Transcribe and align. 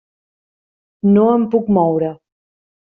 No 1.19 1.27
em 1.37 1.47
puc 1.55 1.71
moure. 1.79 2.13